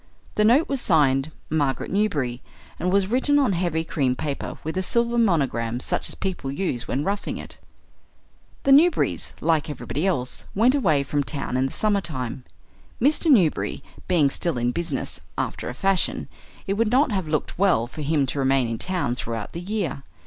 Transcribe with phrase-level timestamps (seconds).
[0.33, 2.41] The note was signed "Margaret Newberry"
[2.79, 6.87] and was written on heavy cream paper with a silver monogram such as people use
[6.87, 7.59] when roughing it.
[8.63, 12.45] The Newberrys, like everybody else, went away from town in the summertime.
[12.99, 13.29] Mr.
[13.29, 16.27] Newberry being still in business, after a fashion,
[16.65, 20.01] it would not have looked well for him to remain in town throughout the year.